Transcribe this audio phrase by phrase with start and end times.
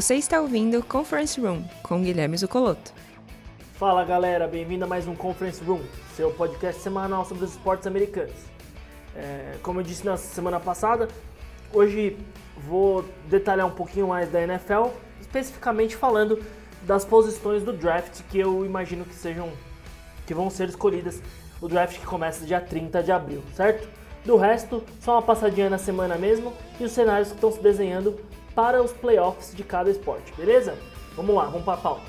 [0.00, 2.90] Você está ouvindo Conference Room com Guilherme Zucoloto.
[3.74, 5.82] Fala galera, bem-vindo a mais um Conference Room,
[6.16, 8.32] seu podcast semanal sobre os esportes americanos.
[9.14, 11.06] É, como eu disse na semana passada,
[11.70, 12.16] hoje
[12.66, 14.86] vou detalhar um pouquinho mais da NFL,
[15.20, 16.42] especificamente falando
[16.84, 19.52] das posições do draft que eu imagino que sejam
[20.26, 21.20] que vão ser escolhidas.
[21.60, 23.86] O draft que começa dia 30 de abril, certo?
[24.24, 28.18] Do resto, só uma passadinha na semana mesmo e os cenários que estão se desenhando
[28.60, 30.76] para os playoffs de cada esporte, beleza?
[31.16, 32.02] Vamos lá, vamos para a pauta.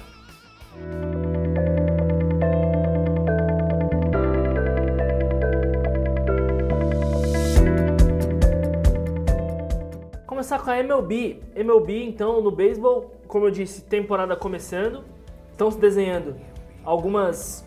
[10.28, 11.42] Começar com a MLB.
[11.56, 15.06] MLB, então, no beisebol, como eu disse, temporada começando.
[15.54, 16.36] Estão se desenhando
[16.84, 17.66] algumas,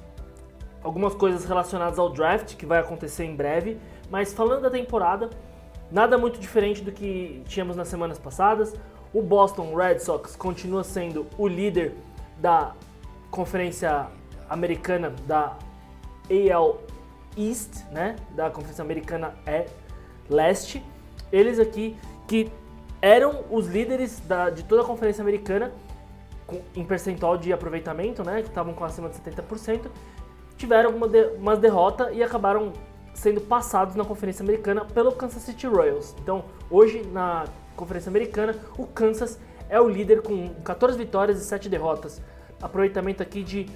[0.83, 3.79] algumas coisas relacionadas ao draft que vai acontecer em breve.
[4.11, 5.31] Mas falando da temporada,
[5.95, 8.75] Nada muito diferente do que tínhamos nas semanas passadas.
[9.13, 11.95] O Boston Red Sox continua sendo o líder
[12.37, 12.75] da
[13.31, 14.09] Conferência
[14.51, 15.57] Americana da
[16.29, 16.83] AL
[17.39, 18.17] East, né?
[18.35, 19.67] Da Conferência Americana é
[20.29, 20.83] Leste.
[21.31, 22.51] Eles aqui que
[23.01, 25.71] eram os líderes da, de toda a Conferência Americana
[26.45, 28.43] com, em percentual de aproveitamento, né?
[28.43, 29.83] Que estavam com acima de 70%,
[30.57, 32.73] tiveram uma, de, uma derrota e acabaram
[33.15, 36.15] sendo passados na Conferência Americana pelo Kansas City Royals.
[36.21, 37.45] Então, hoje na
[37.77, 42.21] Conferência Americana, o Kansas é o líder com 14 vitórias e 7 derrotas.
[42.61, 43.67] Aproveitamento aqui de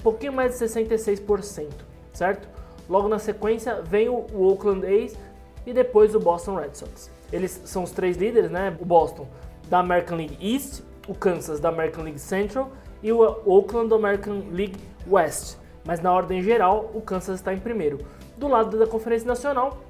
[0.00, 1.68] um pouquinho mais de 66%,
[2.12, 2.48] certo?
[2.88, 5.16] Logo na sequência vem o Oakland A's
[5.64, 7.10] e depois o Boston Red Sox.
[7.32, 8.76] Eles são os três líderes, né?
[8.80, 9.26] O Boston
[9.68, 12.70] da American League East, o Kansas da American League Central
[13.02, 14.76] e o Oakland da American League
[15.08, 15.56] West.
[15.84, 17.98] Mas na ordem geral, o Kansas está em primeiro.
[18.42, 19.84] Do lado da Conferência Nacional,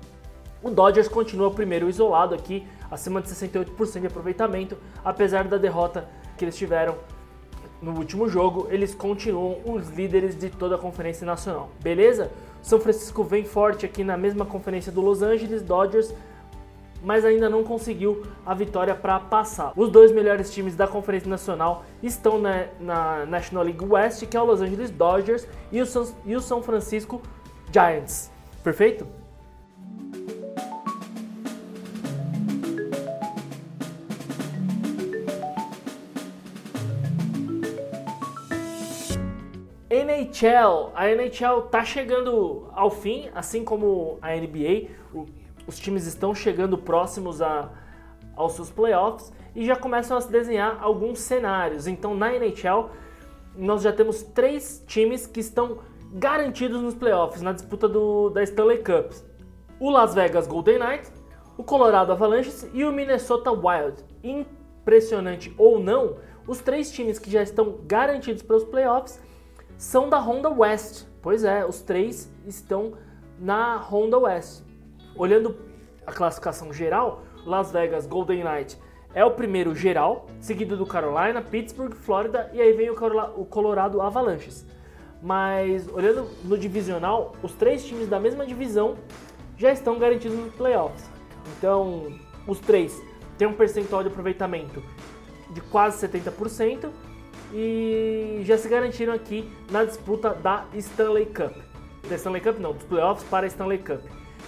[0.63, 6.07] o Dodgers continua primeiro isolado aqui, acima de 68% de aproveitamento, apesar da derrota
[6.37, 6.99] que eles tiveram
[7.81, 11.71] no último jogo, eles continuam os líderes de toda a Conferência Nacional.
[11.83, 12.31] Beleza?
[12.61, 16.15] São Francisco vem forte aqui na mesma conferência do Los Angeles Dodgers,
[17.03, 19.73] mas ainda não conseguiu a vitória para passar.
[19.75, 24.43] Os dois melhores times da Conferência Nacional estão na, na, National League West, que é
[24.43, 25.87] o Los Angeles Dodgers e o,
[26.27, 27.23] e o São Francisco
[27.73, 28.32] Giants.
[28.63, 29.07] Perfeito?
[39.91, 40.93] NHL.
[40.95, 44.91] A NHL tá chegando ao fim, assim como a NBA.
[45.13, 45.27] O,
[45.67, 47.71] os times estão chegando próximos a,
[48.35, 51.87] aos seus playoffs e já começam a se desenhar alguns cenários.
[51.87, 52.91] Então, na NHL,
[53.55, 55.79] nós já temos três times que estão
[56.13, 59.13] garantidos nos playoffs, na disputa do, da Stanley Cup.
[59.81, 61.13] O Las Vegas Golden Knights,
[61.57, 64.05] o Colorado Avalanche e o Minnesota Wild.
[64.23, 69.21] Impressionante ou não, os três times que já estão garantidos para os playoffs
[69.77, 71.07] são da Honda West.
[71.23, 72.93] Pois é, os três estão
[73.39, 74.63] na Honda West.
[75.17, 75.57] Olhando
[76.07, 78.79] a classificação geral, Las Vegas Golden Knight
[79.15, 84.67] é o primeiro geral, seguido do Carolina, Pittsburgh, Flórida e aí vem o Colorado Avalanches
[85.23, 88.97] mas olhando no divisional, os três times da mesma divisão
[89.57, 91.09] já estão garantidos nos playoffs.
[91.57, 92.13] Então,
[92.47, 93.01] os três
[93.39, 94.83] têm um percentual de aproveitamento
[95.51, 96.91] de quase 70%
[97.55, 101.57] e já se garantiram aqui na disputa da Stanley Cup.
[102.09, 104.01] Da Stanley Cup não, dos playoffs para a Stanley Cup.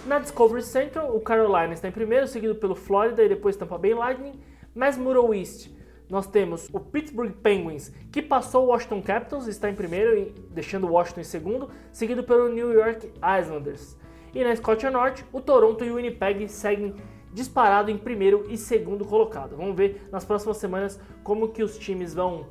[0.05, 3.93] Na Discovery Central, o Carolina está em primeiro, seguido pelo Florida e depois Tampa Bay
[3.93, 4.39] Lightning,
[4.75, 5.69] mas Muro East
[6.09, 10.91] nós temos o Pittsburgh Penguins, que passou o Washington Capitals, está em primeiro, deixando o
[10.91, 13.11] Washington em segundo, seguido pelo New York
[13.41, 13.97] Islanders.
[14.33, 16.93] E na Scotia Norte, o Toronto e o Winnipeg seguem
[17.33, 19.55] disparado em primeiro e segundo colocado.
[19.55, 22.45] Vamos ver nas próximas semanas como que os times vão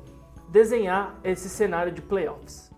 [0.49, 2.74] desenhar esse cenário de playoffs.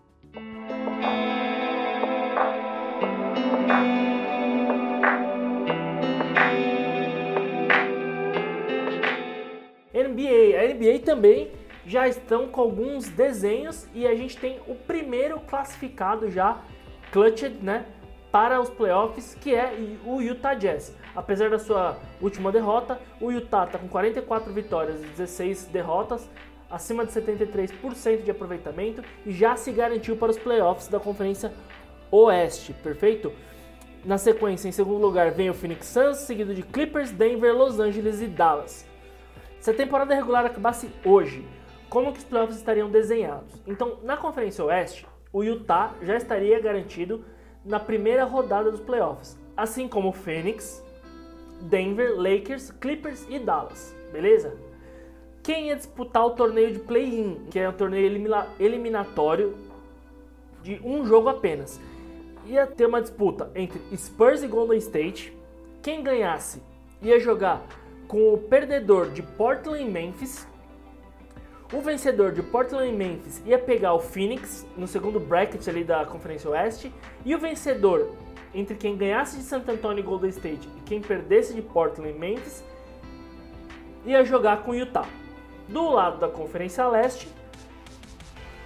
[10.28, 10.60] NBA.
[10.60, 11.52] A NBA também
[11.86, 16.62] já estão com alguns desenhos e a gente tem o primeiro classificado já,
[17.12, 17.86] clutched, né?
[18.30, 19.74] Para os playoffs, que é
[20.06, 20.96] o Utah Jazz.
[21.16, 26.30] Apesar da sua última derrota, o Utah está com 44 vitórias e 16 derrotas,
[26.70, 31.54] acima de 73% de aproveitamento e já se garantiu para os playoffs da Conferência
[32.12, 33.32] Oeste, perfeito?
[34.04, 38.22] Na sequência, em segundo lugar, vem o Phoenix Suns, seguido de Clippers, Denver, Los Angeles
[38.22, 38.86] e Dallas.
[39.60, 41.46] Se a temporada regular acabasse hoje,
[41.90, 43.62] como que os playoffs estariam desenhados?
[43.66, 47.24] Então, na Conferência Oeste, o Utah já estaria garantido
[47.66, 50.84] na primeira rodada dos playoffs, assim como o Phoenix,
[51.62, 54.68] Denver, Lakers, Clippers e Dallas, beleza?
[55.48, 59.56] quem ia disputar o torneio de play-in, que é um torneio elimina eliminatório
[60.62, 61.80] de um jogo apenas.
[62.46, 65.32] Ia ter uma disputa entre Spurs e Golden State.
[65.82, 66.62] Quem ganhasse
[67.02, 67.66] ia jogar
[68.08, 70.48] com o perdedor de Portland e Memphis.
[71.74, 76.06] O vencedor de Portland e Memphis ia pegar o Phoenix no segundo bracket ali da
[76.06, 76.94] Conferência Oeste.
[77.26, 78.16] E o vencedor
[78.54, 82.18] entre quem ganhasse de Santo Antonio e Golden State e quem perdesse de Portland e
[82.18, 82.64] Memphis
[84.06, 85.08] ia jogar com Utah.
[85.68, 87.28] Do lado da Conferência Leste,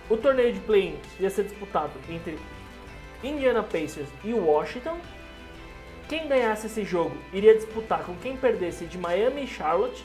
[0.08, 2.38] o torneio de play-in ia ser disputado entre
[3.24, 4.98] Indiana Pacers e Washington.
[6.12, 10.04] Quem ganhasse esse jogo iria disputar com quem perdesse de Miami e Charlotte.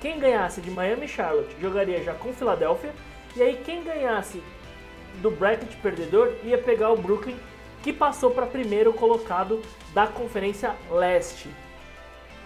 [0.00, 2.90] Quem ganhasse de Miami e Charlotte jogaria já com Filadélfia.
[3.36, 4.42] E aí quem ganhasse
[5.20, 7.36] do bracket perdedor ia pegar o Brooklyn,
[7.82, 9.60] que passou para primeiro colocado
[9.92, 11.50] da Conferência Leste.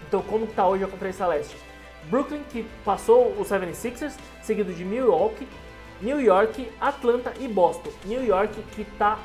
[0.05, 1.55] Então como está hoje a Conferência Leste?
[2.09, 5.47] Brooklyn que passou o 76ers, seguido de Milwaukee,
[6.01, 7.91] New York, Atlanta e Boston.
[8.03, 9.17] New York que está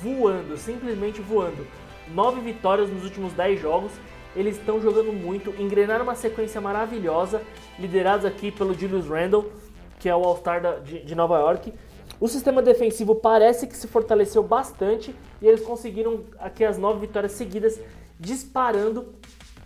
[0.00, 1.66] voando, simplesmente voando.
[2.08, 3.92] Nove vitórias nos últimos 10 jogos.
[4.36, 7.40] Eles estão jogando muito, engrenaram uma sequência maravilhosa,
[7.78, 9.50] liderados aqui pelo Julius Randle,
[9.98, 11.72] que é o All-Star de, de Nova York.
[12.20, 17.32] O sistema defensivo parece que se fortaleceu bastante e eles conseguiram aqui as nove vitórias
[17.32, 17.80] seguidas,
[18.18, 19.14] disparando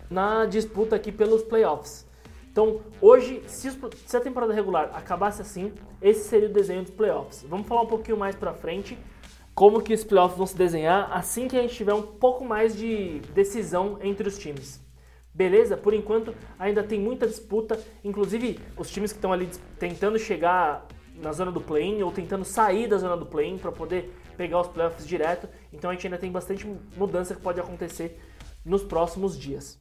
[0.09, 2.07] na disputa aqui pelos playoffs.
[2.51, 3.69] Então, hoje, se,
[4.15, 5.71] a temporada regular acabasse assim,
[6.01, 7.45] esse seria o desenho dos playoffs.
[7.47, 8.97] Vamos falar um pouquinho mais pra frente
[9.59, 12.73] como que os playoffs vão se desenhar assim que a gente tiver um pouco mais
[12.77, 14.81] de decisão entre os times.
[15.33, 15.75] Beleza?
[15.75, 21.33] Por enquanto ainda tem muita disputa, inclusive os times que estão ali tentando chegar na
[21.33, 25.05] zona do play-in ou tentando sair da zona do play-in para poder pegar os playoffs
[25.05, 25.49] direto.
[25.73, 26.65] Então a gente ainda tem bastante
[26.95, 28.17] mudança que pode acontecer
[28.63, 29.77] nos próximos dias.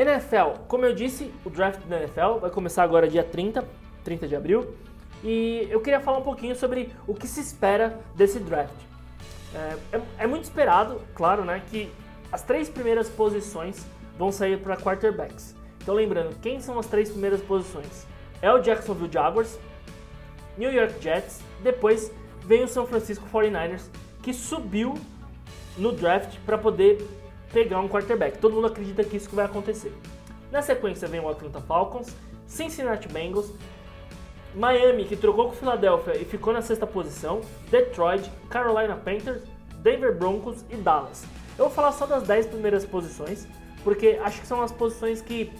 [0.00, 3.64] NFL, como eu disse, o draft da NFL vai começar agora dia 30,
[4.04, 4.76] 30 de abril.
[5.24, 8.76] E eu queria falar um pouquinho sobre o que se espera desse draft.
[9.52, 11.90] É, é, é muito esperado, claro, né, que
[12.30, 13.84] as três primeiras posições
[14.16, 15.56] vão sair para quarterbacks.
[15.82, 18.06] Então lembrando, quem são as três primeiras posições?
[18.40, 19.58] É o Jacksonville Jaguars,
[20.56, 22.12] New York Jets, depois
[22.44, 23.88] vem o São Francisco 49ers,
[24.22, 24.94] que subiu
[25.76, 27.04] no draft para poder
[27.52, 28.38] pegar um quarterback.
[28.38, 29.92] Todo mundo acredita que isso vai acontecer.
[30.50, 32.14] Na sequência vem o Atlanta Falcons,
[32.46, 33.52] Cincinnati Bengals,
[34.54, 39.42] Miami, que trocou com Philadelphia e ficou na sexta posição, Detroit, Carolina Panthers,
[39.82, 41.24] Denver Broncos e Dallas.
[41.58, 43.46] Eu vou falar só das 10 primeiras posições,
[43.84, 45.52] porque acho que são as posições que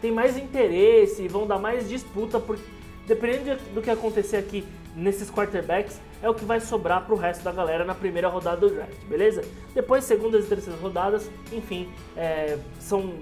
[0.00, 2.62] têm mais interesse e vão dar mais disputa, porque
[3.06, 4.64] dependendo do que acontecer aqui
[4.94, 8.56] nesses quarterbacks, é o que vai sobrar para o resto da galera na primeira rodada
[8.56, 9.44] do draft, beleza?
[9.74, 13.12] Depois, segundas e terceiras rodadas, enfim, é, são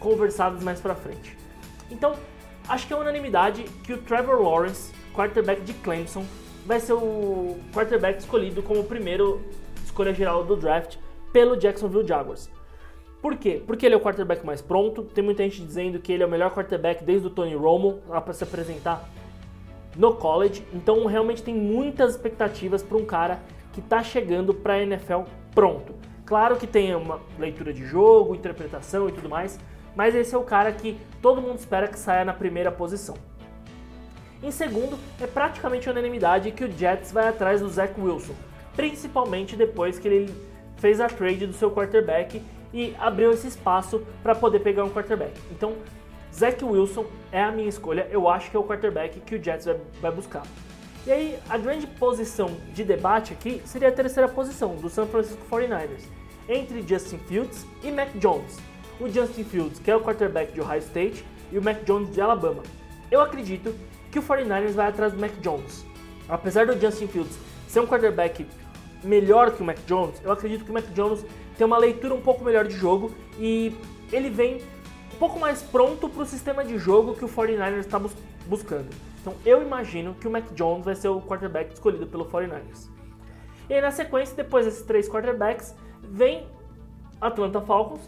[0.00, 1.38] conversadas mais para frente.
[1.92, 2.16] Então,
[2.68, 6.26] acho que é unanimidade que o Trevor Lawrence, quarterback de Clemson,
[6.66, 9.40] vai ser o quarterback escolhido como o primeiro
[9.84, 10.96] escolha geral do draft
[11.32, 12.50] pelo Jacksonville Jaguars.
[13.22, 13.62] Por quê?
[13.64, 15.04] Porque ele é o quarterback mais pronto.
[15.04, 18.20] Tem muita gente dizendo que ele é o melhor quarterback desde o Tony Romo lá
[18.20, 19.08] para se apresentar
[19.96, 20.64] no college.
[20.72, 23.40] Então realmente tem muitas expectativas para um cara
[23.72, 25.22] que está chegando para a NFL
[25.54, 25.94] pronto.
[26.24, 29.58] Claro que tem uma leitura de jogo, interpretação e tudo mais,
[29.94, 33.16] mas esse é o cara que todo mundo espera que saia na primeira posição.
[34.42, 38.34] Em segundo, é praticamente unanimidade que o Jets vai atrás do Zach Wilson,
[38.76, 40.34] principalmente depois que ele
[40.76, 45.32] fez a trade do seu quarterback e abriu esse espaço para poder pegar um quarterback.
[45.50, 45.74] Então,
[46.34, 49.66] Zach Wilson é a minha escolha, eu acho que é o quarterback que o Jets
[49.66, 50.42] vai, vai buscar.
[51.06, 55.42] E aí, a grande posição de debate aqui seria a terceira posição, do San Francisco
[55.50, 56.02] 49ers,
[56.48, 58.58] entre Justin Fields e Mac Jones.
[58.98, 62.20] O Justin Fields, que é o quarterback de Ohio State, e o Mac Jones de
[62.20, 62.62] Alabama.
[63.10, 63.74] Eu acredito
[64.10, 65.84] que o 49ers vai atrás do Mac Jones.
[66.28, 67.38] Apesar do Justin Fields
[67.68, 68.46] ser um quarterback
[69.04, 71.24] melhor que o Mac Jones, eu acredito que o Mac Jones
[71.56, 73.76] tem uma leitura um pouco melhor de jogo e
[74.10, 74.60] ele vem
[75.24, 78.12] pouco mais pronto para o sistema de jogo que o 49ers está bus
[78.46, 78.94] buscando.
[79.22, 82.90] Então eu imagino que o Mac Jones vai ser o quarterback escolhido pelo 49ers.
[83.70, 86.46] E aí na sequência, depois desses três quarterbacks, vem
[87.18, 88.02] Atlanta Falcons,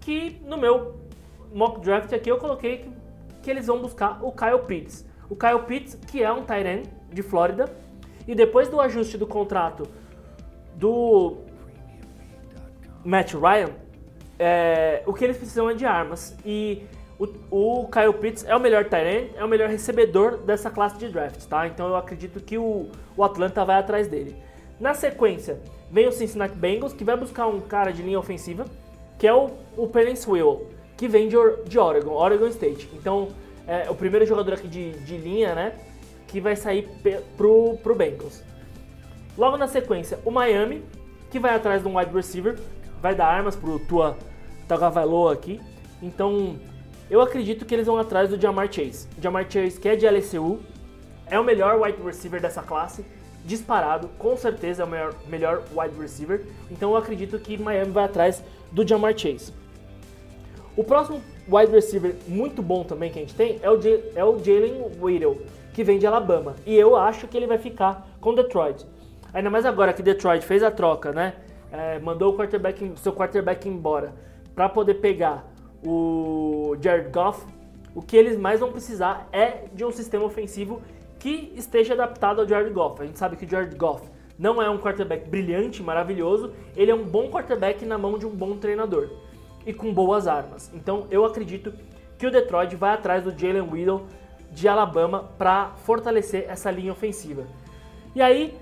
[0.00, 0.94] que no meu
[1.52, 2.90] mock draft aqui eu coloquei que,
[3.42, 5.04] que eles vão buscar o Kyle Pitts.
[5.28, 7.64] O Kyle Pitts, que é um tight end de Flórida,
[8.28, 9.88] e depois do ajuste do contrato
[10.76, 11.38] do
[13.04, 13.81] Matt Ryan,
[14.38, 16.36] é, o que eles precisam é de armas.
[16.44, 16.82] E
[17.18, 21.08] o, o Kyle Pitts é o melhor tight é o melhor recebedor dessa classe de
[21.08, 21.66] draft, tá?
[21.66, 24.34] Então eu acredito que o, o Atlanta vai atrás dele.
[24.80, 25.60] Na sequência,
[25.90, 28.64] vem o Cincinnati Bengals, que vai buscar um cara de linha ofensiva,
[29.18, 31.36] que é o, o Penance Will, que vem de,
[31.66, 32.88] de Oregon, Oregon State.
[32.94, 33.28] Então,
[33.66, 35.72] é o primeiro jogador aqui de, de linha, né,
[36.26, 36.88] que vai sair
[37.36, 38.42] pro, pro Bengals.
[39.38, 40.82] Logo na sequência, o Miami,
[41.30, 42.58] que vai atrás de um wide receiver,
[43.02, 44.16] vai dar armas pro Tua
[44.68, 45.60] Tagovailoa aqui.
[46.00, 46.56] Então,
[47.10, 49.08] eu acredito que eles vão atrás do Jamar Chase.
[49.20, 50.60] Jamar Chase, que é de LSU,
[51.26, 53.04] é o melhor wide receiver dessa classe,
[53.44, 56.46] disparado, com certeza é o melhor, melhor wide receiver.
[56.70, 59.52] Então eu acredito que Miami vai atrás do Jamar Chase.
[60.76, 63.78] O próximo wide receiver muito bom também que a gente tem é o,
[64.14, 65.42] é o Jalen Waddell,
[65.74, 66.54] que vem de Alabama.
[66.64, 68.86] E eu acho que ele vai ficar com Detroit.
[69.34, 71.34] Ainda mais agora que Detroit fez a troca, né?
[71.72, 74.14] É, mandou o quarterback, seu quarterback embora
[74.54, 75.50] para poder pegar
[75.84, 77.46] o Jared Goff.
[77.94, 80.82] O que eles mais vão precisar é de um sistema ofensivo
[81.18, 83.00] que esteja adaptado ao Jared Goff.
[83.00, 84.06] A gente sabe que o Jared Goff
[84.38, 88.30] não é um quarterback brilhante, maravilhoso, ele é um bom quarterback na mão de um
[88.30, 89.08] bom treinador
[89.64, 90.70] e com boas armas.
[90.74, 91.72] Então eu acredito
[92.18, 94.06] que o Detroit vai atrás do Jalen Waddle
[94.50, 97.46] de Alabama para fortalecer essa linha ofensiva.
[98.14, 98.58] E aí,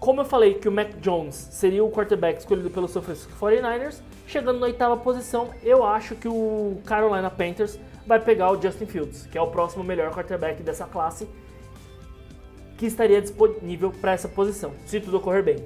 [0.00, 4.00] como eu falei que o Mac Jones seria o quarterback escolhido pelo San Francisco 49ers,
[4.26, 9.26] chegando na oitava posição, eu acho que o Carolina Panthers vai pegar o Justin Fields,
[9.26, 11.28] que é o próximo melhor quarterback dessa classe
[12.76, 15.56] que estaria disponível para essa posição, se tudo ocorrer bem.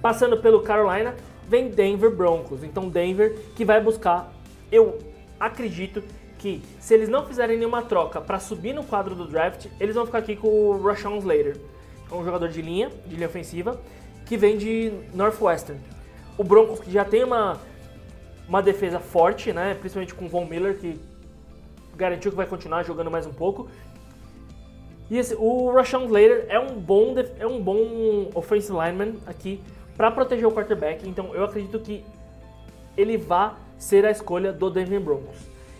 [0.00, 1.16] Passando pelo Carolina,
[1.48, 2.62] vem Denver Broncos.
[2.62, 4.32] Então Denver que vai buscar,
[4.70, 4.98] eu
[5.40, 6.04] acredito
[6.38, 10.06] que se eles não fizerem nenhuma troca para subir no quadro do draft, eles vão
[10.06, 11.58] ficar aqui com o Rashawn Slater,
[12.10, 13.80] é um jogador de linha, de linha ofensiva,
[14.24, 15.80] que vem de Northwestern.
[16.38, 17.58] O Broncos que já tem uma
[18.48, 21.00] uma defesa forte, né, principalmente com o Von Miller que
[21.96, 23.68] garantiu que vai continuar jogando mais um pouco
[25.10, 29.62] e esse, o Rashawn Slater é um bom, é um bom offensive lineman aqui
[29.96, 32.04] para proteger o quarterback, então eu acredito que
[32.96, 35.36] ele vá ser a escolha do Denver Broncos.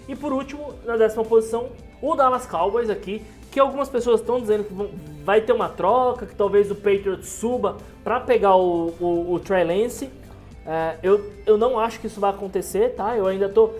[0.08, 3.22] E por último, na décima posição, o Dallas Cowboys aqui,
[3.56, 4.90] que algumas pessoas estão dizendo que vão,
[5.24, 9.64] vai ter uma troca, que talvez o Patriots suba para pegar o, o, o Trey
[9.64, 10.10] Lance.
[10.66, 13.16] É, eu, eu não acho que isso vai acontecer, tá?
[13.16, 13.78] Eu ainda estou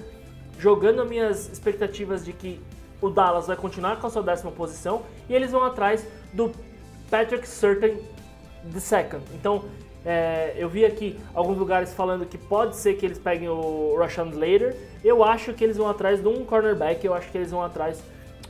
[0.59, 2.59] jogando minhas expectativas de que
[3.03, 6.51] o Dallas vai continuar com a sua décima posição e eles vão atrás do
[7.11, 7.99] Patrick Surtain
[8.65, 9.21] II.
[9.35, 9.63] Então,
[10.07, 14.31] é, eu vi aqui alguns lugares falando que pode ser que eles peguem o Rashawn
[14.31, 14.75] Slater.
[15.05, 18.03] Eu acho que eles vão atrás de um cornerback, eu acho que eles vão atrás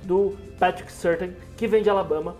[0.02, 2.36] do Patrick Surtain, que vem de Alabama.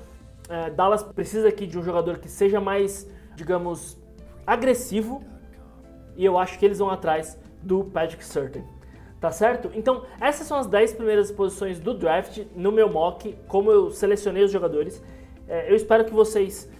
[0.48, 3.98] É, Dallas precisa aqui de um jogador que seja mais, digamos,
[4.46, 5.22] agressivo.
[6.16, 8.64] E eu acho que eles vão atrás do Patrick Surtain.
[9.20, 9.70] Tá certo?
[9.74, 14.44] Então, essas são as 10 primeiras posições do draft no meu mock, como eu selecionei
[14.44, 15.02] os jogadores.
[15.48, 16.70] É, eu espero que vocês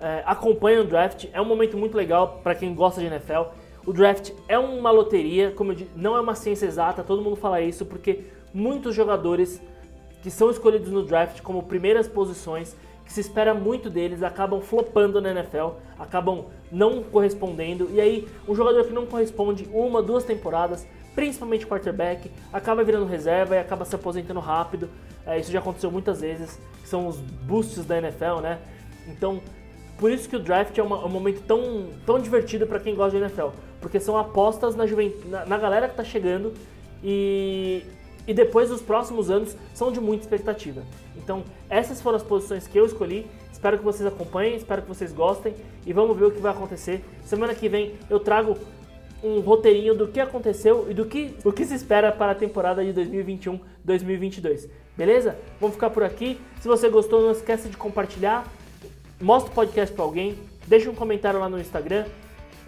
[0.00, 1.26] é, acompanhem o draft.
[1.32, 3.52] É um momento muito legal para quem gosta de NFL.
[3.86, 7.36] O draft é uma loteria, como eu disse, não é uma ciência exata, todo mundo
[7.36, 9.60] fala isso, porque muitos jogadores
[10.22, 15.20] que são escolhidos no draft como primeiras posições, que se espera muito deles, acabam flopando
[15.20, 17.88] na NFL, acabam não correspondendo.
[17.92, 23.56] E aí, um jogador que não corresponde uma, duas temporadas principalmente quarterback, acaba virando reserva
[23.56, 24.88] e acaba se aposentando rápido.
[25.26, 28.58] É, isso já aconteceu muitas vezes, são os boosts da NFL, né?
[29.06, 29.40] Então,
[29.98, 33.18] por isso que o draft é, uma, um momento tão, tão divertido para quem gosta
[33.18, 33.48] de NFL,
[33.80, 34.84] porque são apostas na,
[35.26, 36.54] na, na galera que está chegando
[37.02, 37.82] e,
[38.26, 40.82] e depois os próximos anos são de muita expectativa.
[41.16, 43.26] Então, essas foram as posições que eu escolhi.
[43.52, 45.54] Espero que vocês acompanhem, espero que vocês gostem
[45.86, 47.04] e vamos ver o que vai acontecer.
[47.24, 48.56] Semana que vem eu trago
[49.22, 52.82] um roteirinho do que aconteceu e do que, o que se espera para a temporada
[52.84, 52.92] de
[53.86, 54.68] 2021-2022.
[54.96, 55.36] Beleza?
[55.60, 56.40] Vamos ficar por aqui.
[56.60, 58.46] Se você gostou, não esqueça de compartilhar.
[59.20, 60.38] Mostra o podcast para alguém.
[60.66, 62.06] Deixa um comentário lá no Instagram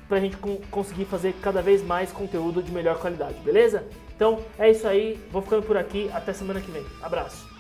[0.09, 0.37] para a gente
[0.71, 3.85] conseguir fazer cada vez mais conteúdo de melhor qualidade, beleza?
[4.15, 5.19] Então é isso aí.
[5.31, 6.11] Vou ficando por aqui.
[6.13, 6.85] Até semana que vem.
[7.03, 7.51] Abraço.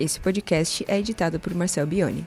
[0.00, 2.26] Esse podcast é editado por Marcel Bione.